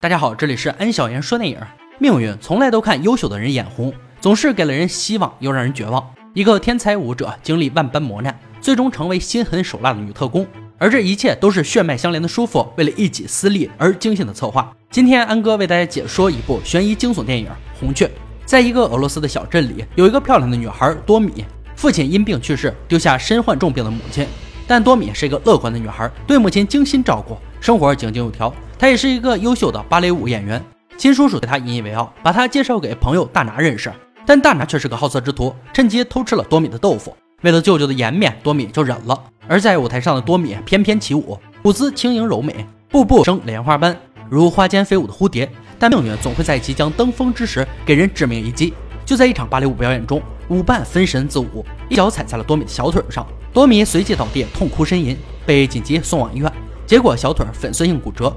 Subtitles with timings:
[0.00, 1.58] 大家好，这里是安小言说电影。
[1.98, 6.08] 命运从来都看优秀的人眼红，总是给了人希望，又让人绝望。
[6.34, 10.46] 一个天才舞者经历万般磨难，最终成为心狠手辣的女特工，
[10.78, 14.72] 而这一切都是血脉相连的叔父为了一己私利而精心的策划。
[14.88, 17.46] 今天安哥为大家解说一部悬疑惊悚电影
[17.80, 18.06] 《红雀》。
[18.46, 21.44] 在一个俄罗斯的小镇里，有一个漂亮的女孩多米，
[21.74, 24.24] 父亲因病去世，丢下身患重病的母亲。
[24.64, 28.54] 但多米是一个乐观的女孩，对母亲精心照顾，生活井井有条。
[28.78, 30.64] 他也是一个优秀的芭蕾舞演员，
[30.96, 33.92] 亲叔叔对他引以为傲，把他介绍给朋友大拿认识。
[34.24, 37.16] 但大拿却是个好色之徒，趁机偷吃了多米的豆腐。
[37.42, 39.20] 为了舅舅的颜面，多米就忍了。
[39.48, 43.96] 而在舞台上的多米翩翩起舞，舞姿轻盈柔美，步步生莲花般，
[44.30, 45.50] 如花间飞舞的蝴蝶。
[45.78, 48.74] 但命运总会在即将登峰之时给人致命一击。
[49.04, 55.16] 就在一场芭蕾舞表演中，舞伴分神自舞，一脚踩在了多米的小腿上，多米随即倒地痛哭呻吟，
[55.46, 56.52] 被紧急送往医院，
[56.86, 58.30] 结果小腿粉碎性骨折。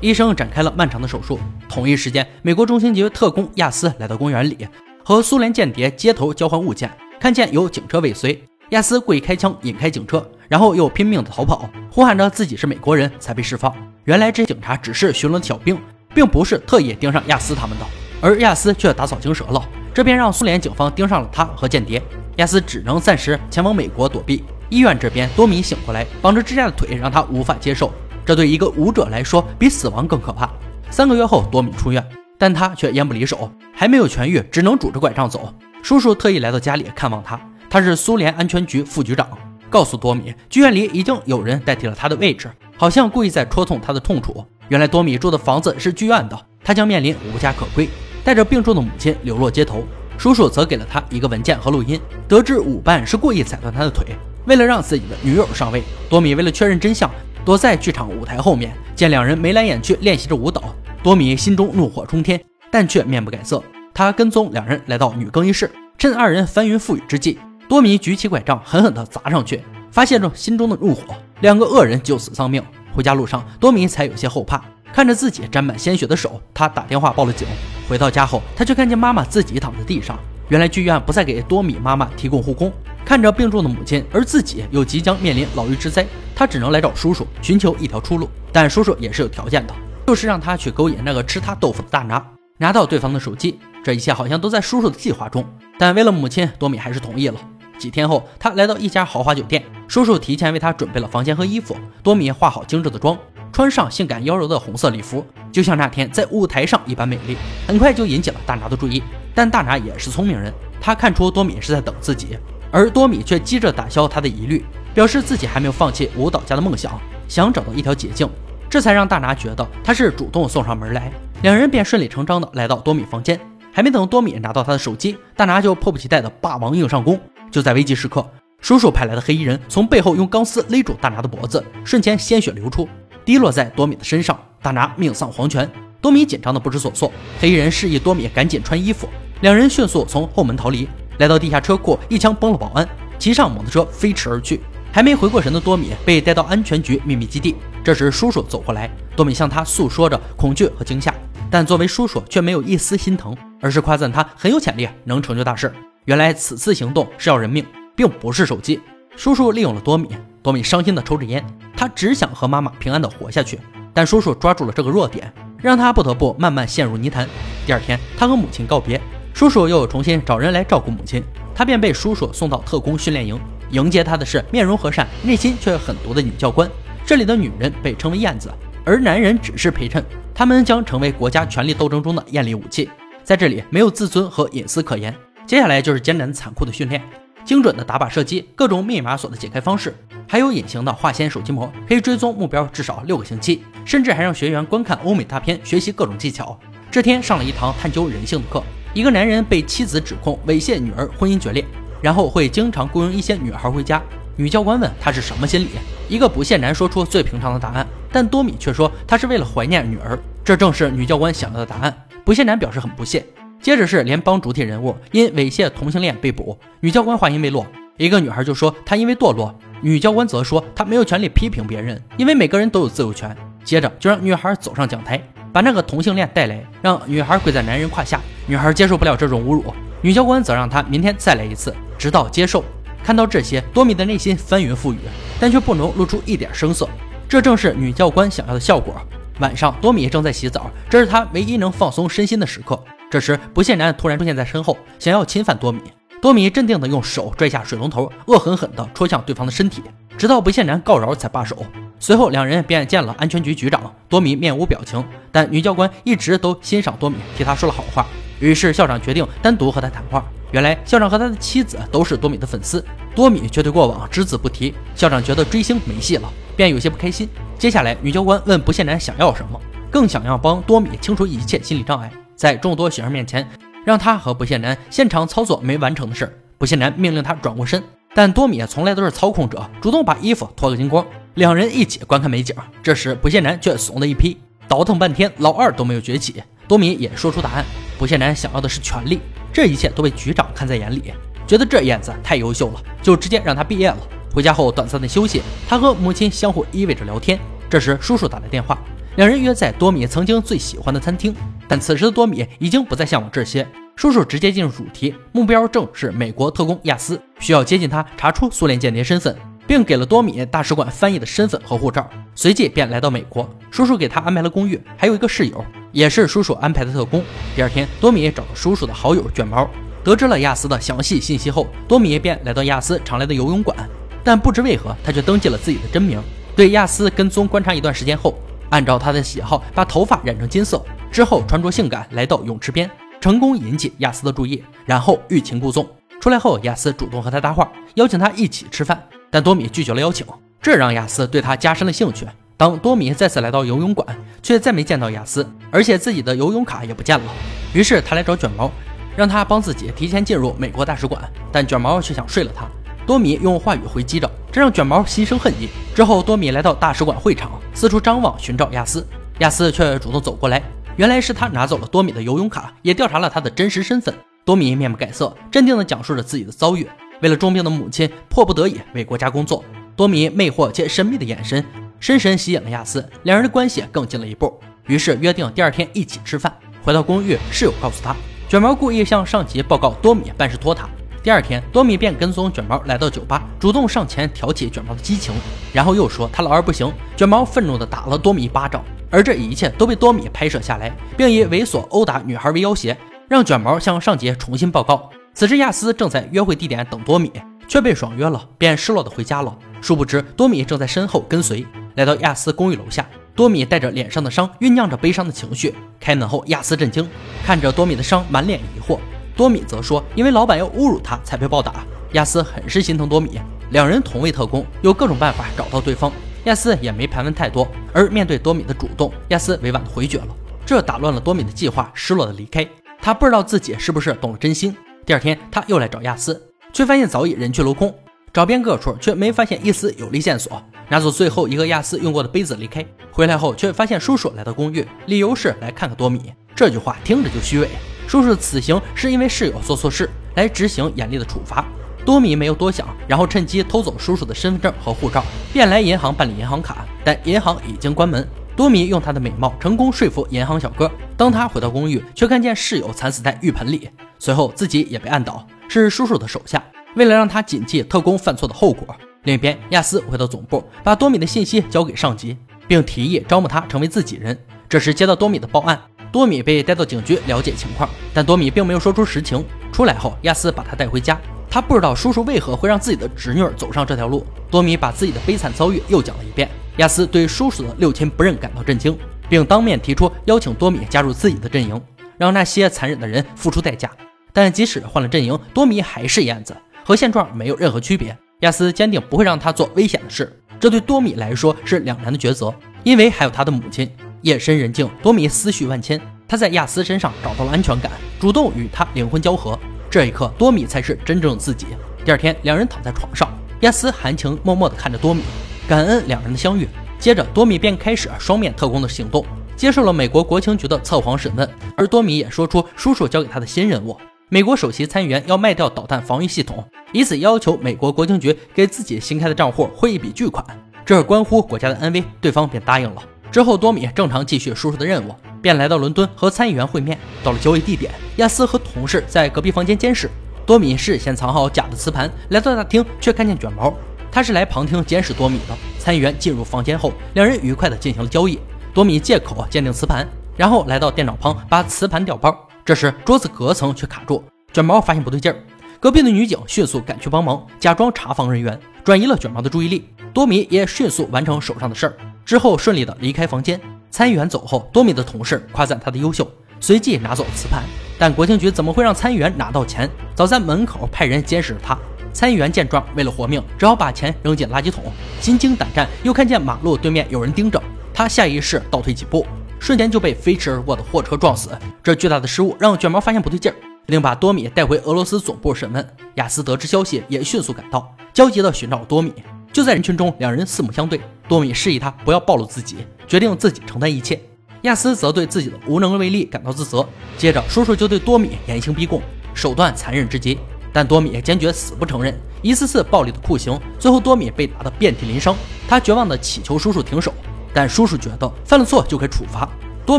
[0.00, 1.38] 医生展开了漫长的手术。
[1.68, 4.66] 同一时间，美国中情局特工亚斯来到公园里，
[5.04, 6.90] 和苏联间谍接头交换物件。
[7.20, 13.74] 看见有警车尾随，亚斯故意开枪引开警车，然后又拼命的逃跑，呼喊着自己是美国人才被释放。
[14.04, 15.76] 原来这些警察只是巡逻的小兵，
[16.14, 17.84] 并不是特意盯上亚斯他们的。
[18.20, 22.02] 而亚斯却打草惊蛇了，这便让苏联警方盯上了他和间谍。
[22.36, 24.44] 亚斯只能暂时前往美国躲避。
[24.70, 27.92] 医院这边，多米醒过来，绑着支架的腿让他无法接受。
[28.28, 30.50] 这对一个舞者来说比死亡更可怕。
[30.90, 35.50] 三个月后，多米出院，但他却烟不离手，还没有痊愈，只能拄着拐杖走。
[35.82, 39.26] 叔叔特意来到家里看望他，他是苏联安全局副局长，
[39.70, 44.44] 告诉多米，剧院里已经有人代替了他的位置，好像故意在戳痛他的痛处。
[44.68, 47.88] 原来多米住的房子是剧院的，他将面临无家可归，
[48.22, 49.82] 带着病重的母亲流落街头。
[50.18, 51.98] 叔叔则给了他一个文件和录音，
[52.28, 54.04] 得知舞伴是故意踩断他的腿，
[54.44, 55.82] 为了让自己的女友上位。
[56.10, 57.10] 多米为了确认真相。
[57.48, 60.62] 躲在剧场舞台后面，见两人眉来眼去练习着舞蹈，
[61.02, 62.38] 多米心中怒火冲天，
[62.70, 63.64] 但却面不改色。
[63.94, 71.02] 他跟踪两人来到女更衣室，趁二人翻云覆雨之际，多米举起拐杖狠狠地砸上去，发泄着心中的怒火。
[71.40, 72.62] 两个恶人就此丧命。
[72.92, 77.48] 回家路上，多米才有些后怕，看着自己沾满鲜血的手，他打电话报了警。
[77.88, 80.18] 回到家后，他却看见妈妈自己躺在地上。
[80.50, 82.70] 原来剧院不再给多米妈妈提供护工。
[83.08, 88.28] 看着病重的母亲，而自己又即将面临牢狱之灾，他只能来找叔叔寻求一条出路。
[88.52, 89.74] 但叔叔也是有条件的，
[90.06, 92.22] 就是让他去勾引那个吃他豆腐的大拿，
[92.58, 93.58] 拿到对方的手机。
[93.82, 95.42] 这一切好像都在叔叔的计划中，
[95.78, 97.40] 但为了母亲，多米还是同意了。
[97.78, 101.74] 几天后，他来到一家豪华酒店，叔叔提前为他准备了房间和衣服。
[102.02, 103.16] 多米化好精致的妆，
[103.50, 107.38] 穿上性感妖娆的红色礼服，就像那天在舞台上一般美丽。
[107.66, 109.02] 很快就引起了大拿的注意，
[109.34, 112.36] 但大拿也是聪明人，他看出多米是在等自己。
[112.70, 114.64] 而多米却急着打消他的疑虑，
[114.94, 118.28] 表示自己还没有放弃舞蹈家的梦想，想找到一条捷径，
[118.68, 121.10] 这才让大拿觉得他是主动送上门来。
[121.42, 123.38] 两人便顺理成章的来到多米房间，
[123.72, 127.18] 还没等多米拿到他的手机，大拿就迫不及待的霸王硬上弓。
[127.50, 128.28] 就在危急时刻，
[128.60, 132.88] 叔叔派来的黑衣人从背后用钢丝勒住大拿的脖子，瞬间鲜血流出，
[133.24, 135.70] 滴落在多米的身上，大拿命丧黄泉。
[136.00, 139.08] 多米紧张的不知所措，黑衣人示意多米赶紧穿衣服，
[139.40, 140.88] 两人迅速从后门逃离。
[141.18, 144.60] 来到地下车库，一枪崩了保安，骑上摩托车飞驰而去。
[144.90, 147.54] 还没回过神的多米被带到安全局秘密基地。
[147.84, 151.14] 这时叔叔走过来，多米向他诉说着恐惧和惊吓，
[151.50, 155.72] 但作为叔叔却没有一丝心疼，而是夸赞他很有潜力，能成就大事。
[156.06, 157.64] 原来此次行动是要人命，
[157.94, 158.80] 并不是手机。
[159.14, 160.08] 叔叔利用了多米，
[160.42, 161.44] 多米伤心的抽着烟，
[161.76, 163.58] 他只想和妈妈平安的活下去。
[163.92, 167.28] 但叔叔抓住了这个弱点，让他不得不慢慢陷入泥潭。
[167.66, 169.00] 第二天，他和母亲告别。
[169.38, 171.22] 叔叔又重新找人来照顾母亲，
[171.54, 173.38] 他便被叔叔送到特工训练营。
[173.70, 176.68] 迎接他的是面容和善、内心却狠毒的女教官。
[177.06, 178.52] 这里的女人被称为燕子，
[178.84, 180.04] 而男人只是陪衬。
[180.34, 182.90] 他们将成为国家权力斗争中的艳丽武器。
[183.22, 185.14] 在这里，没有自尊和隐私可言。
[185.46, 187.00] 接下来就是艰难残酷的训练，
[187.44, 189.94] 精准的打靶射击，各种密码锁的解开方式，
[190.26, 193.62] 还有隐形的化纤手机膜，可以追踪目标至少六个星期。
[193.84, 196.58] 甚至还让学员观看欧美大片，学习各种技巧。
[196.90, 198.60] 这天上了一堂探究人性的课。
[198.98, 201.64] 一个男人被妻子指控猥亵女儿，婚姻决裂，
[202.02, 204.02] 然后会经常雇佣一些女孩回家。
[204.34, 205.68] 女教官问他是什么心理，
[206.08, 211.96] 一个不屑男说出最平常的答案，但多米却说他是为了怀念女儿，这正是女教官想要的答案。
[212.24, 213.24] 不屑男表示很不屑。
[213.62, 217.64] 接着是联邦主体人物因猥亵同性恋被捕，女教官话音未落，
[217.98, 223.36] 一个女孩就说她因为堕落，女教官则说她没有权利批评别人，因为每个人都有自由权。
[223.62, 225.22] 接着就让女孩走上讲台。
[225.52, 228.20] 把那个同性恋带来，让女孩跪在男人胯下。
[228.46, 229.64] 女孩接受不了这种侮辱，
[230.00, 232.64] 女教官则让她明天再来一次，直到接受。
[233.02, 234.98] 看到这些，多米的内心翻云覆雨，
[235.40, 236.88] 但却不能露出一点声色。
[237.28, 238.94] 这正是女教官想要的效果。
[239.40, 242.78] 晚上，多米正在洗澡，这是他唯一能放松身心的时刻。
[243.10, 245.80] 这时，不谢男突然出现在身后，想要侵犯多米。
[246.20, 249.82] 多米镇定地用手拽下水龙头，恶狠狠地戳向对方的身体，
[250.18, 251.64] 直到不谢男告饶才罢手。
[252.00, 253.92] 随后，两人便见了安全局局长。
[254.08, 258.06] 多米面无表情，但女教官一直都欣赏多米，替他说了好话。
[258.40, 260.24] 于是校长决定单独和他谈话。
[260.52, 262.82] 原来，校长和他的妻子都是多米的粉丝，
[263.14, 264.72] 多米却对过往只字不提。
[264.94, 267.28] 校长觉得追星没戏了，便有些不开心。
[267.58, 269.60] 接下来，女教官问不谢男想要什么，
[269.90, 273.46] 更想要帮多米清除一切心理障碍，在众多学生面前。
[273.84, 277.82] 让他和不谢男现场操作没完成的事儿，不谢男命令他转过身，
[278.14, 281.06] 但多米从来都是操控者，主动把衣服脱个精光，
[281.38, 282.54] 两人一起观看美景。
[282.82, 284.36] 这时不谢男却怂了一批，
[284.66, 286.42] 倒腾半天，老二都没有崛起。
[286.66, 287.64] 多米也说出答案，
[287.96, 289.20] 不谢男想要的是权力，
[289.52, 291.14] 这一切都被局长看在眼里，
[291.46, 293.96] 觉得这燕子太优秀了，就直接让他毕业了。
[294.34, 297.38] 回家后短暂的休息，他和母亲相互依偎着聊天。
[297.70, 298.76] 这时叔叔打来电话。
[299.14, 301.32] 两人约在多米曾经最喜欢的餐厅，
[301.68, 303.64] 但此时的多米已经不再向往这些。
[303.94, 309.36] 叔叔直接进入主题，目标正是美国特工亚斯，需要接近他，查出苏联间谍身份，
[309.68, 312.08] 并给了多米大使馆翻译的身份和护照。
[312.34, 317.22] 随即便来到美国，叔叔给他安排了公寓，还有一个室友，也是叔叔安排的特工。
[317.54, 319.68] 第二天，多米找到叔叔的好友卷毛，
[320.02, 323.76] 得知了亚斯的详细信息后，多米便来到亚斯常来的游泳馆，
[324.24, 326.20] 但不知为何，他却登记了自己的真名。
[326.56, 328.34] 对亚斯跟踪观察一段时间后。
[328.70, 335.88] 按照他的喜好，把头发染成金色，之后穿着性感来到泳池边，成功引起亚斯的注意，然后欲擒故纵。
[336.20, 340.26] 出来后，亚斯主动和他搭话，邀请他一起吃饭，但多米拒绝了邀请，
[340.60, 342.26] 这让亚斯对他加深了兴趣。
[342.56, 344.06] 当多米再次来到游泳馆，
[344.42, 347.24] 却再没见到亚斯，而且自己的游泳卡也不见了。
[347.72, 348.70] 于是他来找卷毛，
[349.16, 351.22] 让他帮自己提前进入美国大使馆，
[351.52, 352.66] 但卷毛却想睡了他。
[353.06, 355.68] 多米用话语回击着，这让卷毛心生恨意。
[355.94, 359.06] 之后，多米来到大使馆会场，四处张望寻找亚斯，
[359.38, 360.62] 亚斯却主动走过来。
[360.96, 364.12] 原来是他拿走了多米的游泳卡，也调查了他的真实身份。
[364.44, 366.88] 多米面不改色，镇定地讲述着自己的遭遇。
[367.20, 369.64] 为了重病的母亲，迫不得已为国家工作。
[369.96, 371.64] 多米魅惑且神秘的眼神，
[371.98, 374.58] 深深吸引了亚斯，两人的关系更近了一步。
[374.86, 376.52] 于是约定第二天一起吃饭。
[376.82, 378.14] 回到公寓，室友告诉他，
[378.48, 380.88] 卷毛故意向上级报告多米办事拖沓。
[381.20, 385.34] 第二天，多米便跟踪卷毛来到酒吧，主动上前挑起卷毛的激情，
[385.72, 386.90] 然后又说他老二不行。
[387.16, 392.96] 卷毛愤怒地打了多米一巴掌，而这一切都被多米拍摄下来，并以猥琐殴打女孩为要挟，
[393.28, 395.10] 让卷毛向上级重新报告。
[395.38, 397.30] 此时，亚斯正在约会地点等多米，
[397.68, 399.56] 却被爽约了，便失落的回家了。
[399.80, 401.64] 殊不知，多米正在身后跟随，
[401.94, 403.08] 来到亚斯公寓楼下。
[403.36, 405.72] 多米带着脸上的伤，酝酿着悲伤的情绪。
[406.00, 407.08] 开门后，亚斯震惊，
[407.44, 408.98] 看着多米的伤，满脸疑惑。
[409.36, 413.38] 多米则说：“因为老板要侮辱他，才被暴打。”亚斯很是心疼多米，
[413.70, 416.10] 两人同为特工，有各种办法找到对方。
[416.46, 420.34] 亚斯也没盘问太多，而面对多米的主动，亚斯委婉的回绝了，
[420.66, 422.68] 这打乱了多米的计划，失落的离开。
[423.00, 424.76] 他不知道自己是不是动了真心。
[425.08, 426.38] 第二天，他又来找亚斯，
[426.70, 427.94] 却发现早已人去楼空，
[428.30, 430.62] 找遍各处却没发现一丝有力线索。
[430.90, 436.30] 拿走最后一个亚斯用过的杯子离开，回来后却发现叔叔来到公寓，理由是来看看多米。
[436.54, 437.70] 这句话听着就虚伪。
[438.06, 441.64] 叔叔此行是因为室友做错事，来执行严厉的处罚。
[442.04, 445.24] 多米没有多想，然后趁机偷走叔叔的身份证和护照，
[445.54, 446.84] 便来银行办理银行卡。
[447.02, 448.28] 但银行已经关门。
[448.54, 450.90] 多米用他的美貌成功说服银行小哥。
[451.16, 453.88] 当他回到公寓，却看见室友惨死在浴盆里，
[454.18, 456.62] 随后自己也被按倒，是叔叔的手下。
[456.96, 464.36] 为了让他谨记特工犯错的后果，另一边，亚斯回到总部，把多米的信息交给上级，并提议招募他成为自己人。
[464.68, 465.80] 这时接到多米的报案。
[466.10, 469.44] 多米被带到警局了解情况，但多米并没有说出实情。
[469.70, 471.20] 出来后，亚斯把他带回家。
[471.50, 474.26] 他不知道叔叔为何会让自己的侄女走上这条路。
[474.50, 476.48] 多米把自己的悲惨遭遇又讲了一遍。
[476.78, 478.96] 亚斯对叔叔的六亲不认感到震惊，
[479.28, 481.78] 并当面提出邀请多米加入自己的阵营，
[482.16, 483.90] 让那些残忍的人付出代价。
[484.40, 488.16] 但即使换了阵营，多米还是燕子，和现状没有任何区别。
[488.42, 492.54] 亚斯坚定不会让他做危险的事，这对多米来说是两难的抉择，
[492.84, 493.90] 因为还有他的母亲。
[494.22, 496.00] 夜深人静，多米思绪万千。
[496.28, 497.90] 他在亚斯身上找到了安全感，
[498.20, 499.58] 主动与他灵魂交合。
[499.90, 501.66] 这一刻，多米才是真正的自己。
[502.04, 503.28] 第二天，两人躺在床上，
[503.62, 505.22] 亚斯含情脉脉地看着多米，
[505.66, 506.68] 感恩两人的相遇。
[507.00, 509.26] 接着，多米便开始双面特工的行动，
[509.56, 511.50] 接受了美国国情局的测谎审问。
[511.76, 513.96] 而多米也说出叔叔交给他的新任务：
[514.30, 520.44] 美国首席参议员要卖掉导弹防御系统，以此要求美国国情局给自己新开的账户汇一笔巨款，
[520.84, 522.04] 这关乎国家的安危。
[522.20, 523.02] 对方便答应了。
[523.32, 526.98] 之后，多米正常继续叔叔的任务，便来到伦敦和参议员会面。
[527.24, 530.10] 到了交易地点，亚斯和同事在隔壁房间监视。
[530.44, 533.72] 多米事先藏好假的磁盘，来到大厅却看见卷毛，
[534.12, 535.56] 他是来旁听监视多米的。
[535.78, 538.38] 参议员进入房间后，两人愉快地进行了交易。
[538.74, 540.06] 多米借口鉴定磁盘，
[540.36, 542.47] 然后来到电脑旁把磁盘调包。
[542.68, 544.22] 这时桌子隔层却卡住，
[544.52, 545.38] 卷毛发现不对劲儿，
[545.80, 549.88] 隔壁的女警迅速赶去帮忙，假装查房人员，转移了卷毛的注意力。
[550.12, 551.96] 多米也迅速完成手上的事儿，
[552.26, 553.58] 之后顺利的离开房间。
[553.90, 557.62] 参议员走后，多米的同事夸赞他的优秀，随即拿走磁盘。
[557.98, 559.88] 但国情局怎么会让参议员拿到钱？
[560.14, 561.74] 早在门口派人监视着他。
[562.12, 564.84] 参议员见状，为了活命，只好把钱扔进垃圾桶。
[565.22, 567.62] 心惊胆战，又看见马路对面有人盯着
[567.94, 569.26] 他，下意识倒退几步。
[569.58, 571.50] 瞬间就被飞驰而过的货车撞死。
[571.82, 573.54] 这巨大的失误让卷毛发现不对劲儿，
[573.86, 575.96] 另把多米带回俄罗斯总部审问。
[576.14, 579.12] 亚斯得知消息也迅速赶到，焦急地寻找多米。
[579.52, 581.00] 就在人群中，两人四目相对。
[581.26, 584.20] 多米示意他不要暴露自己，决定自己承担一切。
[584.62, 586.86] 亚斯则对自己的无能为力感到自责。
[587.16, 589.00] 接着，叔叔就对多米严刑逼供，
[589.34, 590.38] 手段残忍至极。
[590.72, 595.34] 但多米坚决死不承认，一次次暴力的酷刑，最后多米被打得遍体鳞伤。
[595.66, 597.12] 他绝望地祈求叔叔停手。
[597.58, 599.48] 但叔叔觉得犯了错就该处罚。
[599.84, 599.98] 多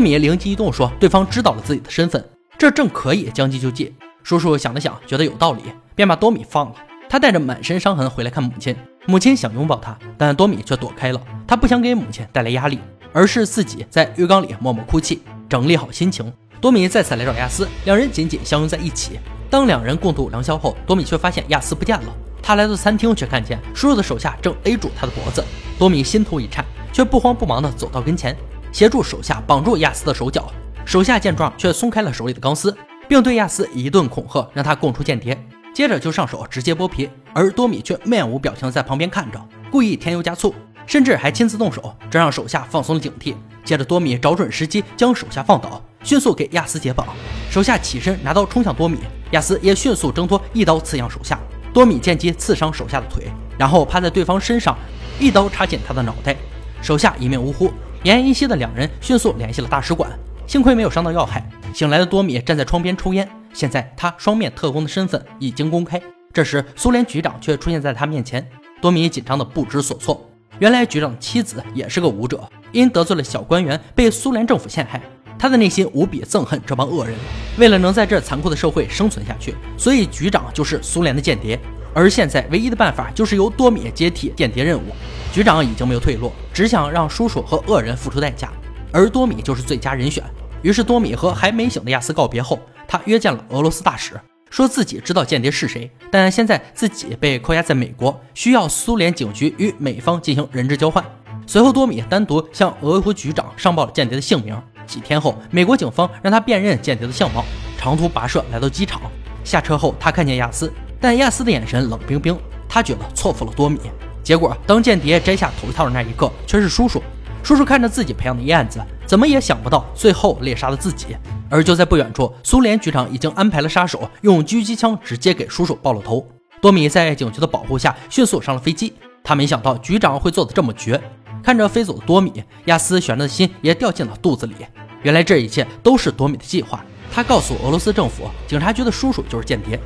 [0.00, 2.24] 米灵机一动说：“对方知道了自己的身份，
[2.56, 5.64] 这正可以将计就计。”叔叔想了想，觉得有道理，
[5.94, 6.74] 便把多米放了。
[7.06, 8.74] 他带着满身伤痕回来看母亲，
[9.04, 11.20] 母亲想拥抱他，但多米却躲开了。
[11.46, 12.78] 他不想给母亲带来压力，
[13.12, 16.32] 而是自己在浴缸里默默哭泣，整理好心情。
[16.62, 19.20] 多米再次来找亚斯，两人紧紧相拥在一起。
[19.50, 22.16] 当两人共度良宵后，多米却发现亚斯不见了。
[22.42, 25.44] 他来到餐厅，却看见叔叔的手下正勒住他的脖子。
[25.78, 26.64] 多米心头一颤。
[26.92, 28.36] 却不慌不忙地走到跟前，
[28.72, 30.50] 协助手下绑住亚斯的手脚。
[30.84, 32.76] 手下见状，却松开了手里的钢丝，
[33.08, 35.38] 并对亚斯一顿恐吓，让他供出间谍。
[35.72, 40.52] 接着就上手直接剥皮，而多米却面无表情在旁边看着，故意添油加醋，
[40.84, 43.34] 甚至还亲自动手，这让手下放松了警惕。
[43.64, 47.06] 接着多米找准时机将手下放倒，迅速给亚斯解绑。
[47.50, 48.98] 手下起身拿刀冲向多米，
[49.30, 51.38] 亚斯也迅速挣脱，一刀刺向手下。
[51.72, 54.76] 多米见机刺伤手下的腿，然后趴在对方身上，
[55.20, 56.34] 一刀插进他的脑袋。
[56.82, 57.68] 手下一命呜呼，
[58.04, 60.10] 奄奄一息的两人迅速联系了大使馆，
[60.46, 61.46] 幸亏没有伤到要害。
[61.74, 66.00] 醒来的多米站在窗边抽烟，现在他双面特工的身份已经公开。
[66.32, 68.46] 这时，苏联局长却出现在他面前，
[68.80, 70.26] 多米紧张的不知所措。
[70.58, 75.00] 原来，局长的妻子也是个舞者，因得罪了小官员，被苏联政府陷害。
[75.38, 77.14] 他的内心无比憎恨这帮恶人，
[77.58, 81.58] 为了能在这残酷的社会生存下去，所以局长就是苏联的间谍。
[81.94, 84.84] 而现在唯一的办法就是由多米接替间谍任务。
[85.32, 88.50] 局长已经没有退路，只想让叔叔和恶人付出代价，
[88.92, 90.24] 而多米就是最佳人选。
[90.62, 94.20] 于是多米和还没醒的亚斯告别后，他约见了俄罗斯大使，
[94.50, 101.04] 说自己知道间谍是谁，但现在自己被扣押在美国，需要苏联警局与美方进行人质交换。
[101.46, 104.60] 随后多米单独向俄国局长上报了间谍的姓名。
[104.86, 107.44] 几天后，美国警方让他辨认间谍的相貌，
[107.78, 109.00] 长途跋涉来到机场。
[109.44, 112.38] 下车后，他看见亚斯，但亚斯的眼神冷冰冰，
[112.68, 113.78] 他觉得错付了多米。
[114.22, 117.02] 结果，当间谍摘下头套的那一刻，却是叔叔。
[117.42, 121.16] 叔叔看着自己培养的燕子，怎么也想不到最后猎杀了自己。
[121.48, 126.24] 而就在不远处，苏联局长已经安排了杀手，用狙击枪直接给叔叔爆了头。
[126.60, 128.92] 多米在警局的保护下迅速上了飞机。
[129.24, 131.00] 他没想到局长会做的这么绝。
[131.42, 134.54] 看着飞走的多米，亚斯悬着的心也掉进了肚子里。
[135.02, 136.84] 原来这一切都是多米的计划。
[137.10, 139.80] 他告诉俄罗斯政府，警察局的叔叔就是间谍，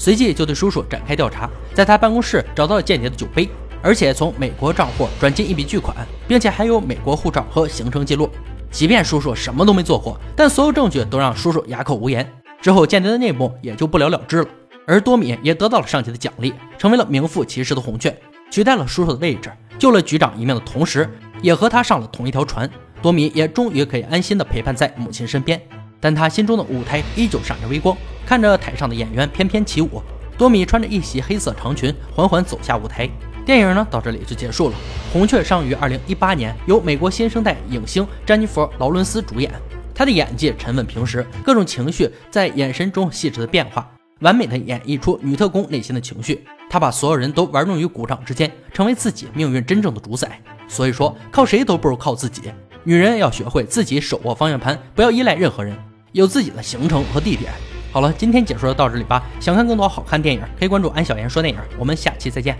[0.00, 3.46] 随即就对叔叔展开调查，在他办公室找到了间谍的酒杯。
[3.82, 5.94] 而且从美国账户转进一笔巨款，
[6.26, 8.30] 并且还有美国护照和行程记录。
[8.70, 12.26] 即便叔叔什么都没做过，但所有证据都让叔叔哑口无言。
[12.62, 14.46] 之后间谍的内幕也就不了了之了。
[14.86, 18.16] 而多米也得到了上级的奖励，成为了名副其实的红雀，
[18.50, 21.06] 取代了叔叔的位置，救了局长一命的同时，
[21.42, 22.68] 也和他上了同一条船。
[23.02, 25.60] 多米也终于可以安心的陪伴在母亲身边，
[26.00, 27.94] 但他心中的舞台依旧闪着微光。
[28.30, 30.00] 看着台上的演员翩翩起舞，
[30.38, 33.10] 多米穿着一袭黑色长裙，缓缓走下舞台。
[33.44, 34.76] 电影呢到这里就结束了。
[35.12, 39.50] 红雀上于二零一八年，由美国新生代影星詹妮弗·劳伦斯主演。
[39.92, 46.46] 她的演技沉稳平实，各种情绪在眼神中细致的变化，完美的演绎出女特工内心的情绪。
[46.70, 50.40] 她把所有人都玩弄于股掌之间，成为自己命运真正的主宰。
[50.68, 52.42] 所以说，靠谁都不如靠自己。
[52.84, 55.76] 女人要学会自己手握方向盘，不要依赖任何人，
[56.12, 57.50] 有自己的行程和地点。
[57.92, 59.24] 好了，今天解说就到这里吧。
[59.40, 61.60] 想看更多好看电影，可以关注安小言说电影。
[61.78, 62.56] 我们下期再见。